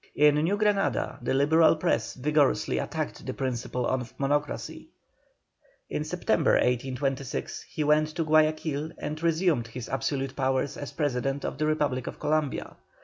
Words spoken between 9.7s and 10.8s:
absolute powers